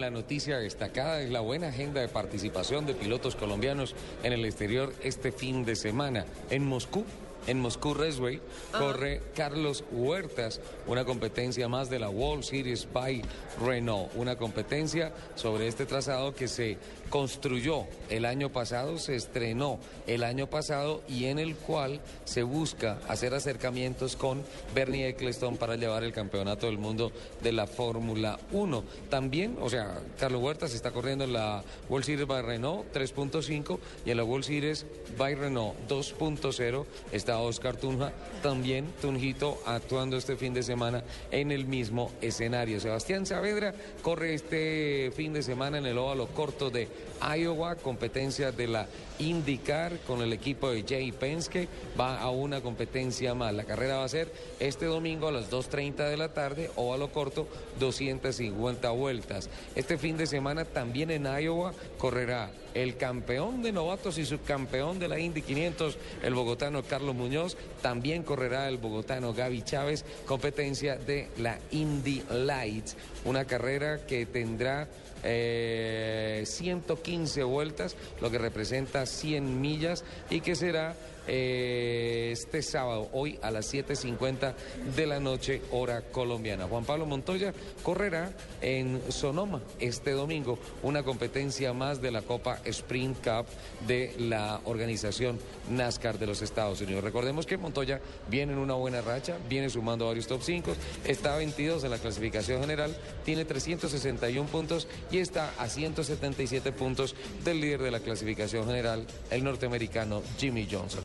[0.00, 4.94] La noticia destacada es la buena agenda de participación de pilotos colombianos en el exterior
[5.02, 6.24] este fin de semana.
[6.50, 7.04] En Moscú,
[7.48, 8.40] en Moscú Raceway,
[8.70, 13.22] corre Carlos Huertas, una competencia más de la World Series by
[13.60, 16.76] Renault, una competencia sobre este trazado que se
[17.08, 22.98] construyó el año pasado, se estrenó el año pasado y en el cual se busca
[23.08, 24.42] hacer acercamientos con
[24.74, 28.84] Bernie Eccleston para llevar el campeonato del mundo de la Fórmula 1.
[29.08, 34.10] También, o sea, Carlos Huertas está corriendo en la World Series by Renault 3.5 y
[34.10, 34.84] en la World Series
[35.16, 41.66] by Renault 2.0 está Oscar Tunja, también Tunjito actuando este fin de semana en el
[41.66, 42.80] mismo escenario.
[42.80, 46.88] Sebastián Saavedra corre este fin de semana en el óvalo corto de
[47.36, 48.86] Iowa, competencia de la
[49.18, 53.52] IndyCar con el equipo de Jay Penske, va a una competencia más.
[53.52, 57.48] La carrera va a ser este domingo a las 2.30 de la tarde, óvalo corto,
[57.80, 59.50] 250 vueltas.
[59.74, 65.08] Este fin de semana también en Iowa correrá el campeón de novatos y subcampeón de
[65.08, 71.28] la Indy 500, el bogotano Carlos Muñoz, también correrá el bogotano Gaby Chávez, competencia de
[71.38, 74.88] la Indy Lights, una carrera que tendrá
[75.22, 80.94] 115 eh, vueltas, lo que representa 100 millas y que será
[81.28, 84.54] eh, este sábado, hoy a las 7.50
[84.96, 86.66] de la noche, hora colombiana.
[86.66, 93.18] Juan Pablo Montoya correrá en Sonoma este domingo, una competencia más de la Copa Sprint
[93.18, 93.46] Cup
[93.86, 95.38] de la organización
[95.70, 97.04] NASCAR de los Estados Unidos.
[97.04, 100.72] Recordemos que Montoya viene en una buena racha, viene sumando varios top 5,
[101.04, 107.60] está 22 en la clasificación general, tiene 361 puntos y está a 177 puntos del
[107.60, 111.02] líder de la clasificación general, el norteamericano Jimmy Johnson.